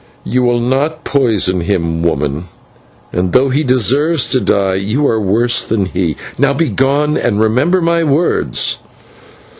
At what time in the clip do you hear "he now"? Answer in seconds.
5.85-6.53